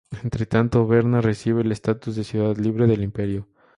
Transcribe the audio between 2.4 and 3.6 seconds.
libre del Imperio.